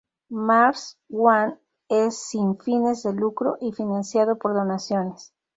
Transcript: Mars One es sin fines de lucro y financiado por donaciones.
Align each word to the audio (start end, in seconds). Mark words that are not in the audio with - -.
Mars 0.47 0.97
One 1.11 1.59
es 1.87 2.23
sin 2.25 2.57
fines 2.57 3.03
de 3.03 3.13
lucro 3.13 3.57
y 3.61 3.71
financiado 3.71 4.39
por 4.39 4.55
donaciones. 4.55 5.31